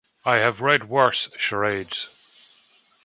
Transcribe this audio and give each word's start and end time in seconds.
I 0.25 0.37
have 0.37 0.61
read 0.61 0.89
worse 0.89 1.29
charades. 1.37 2.07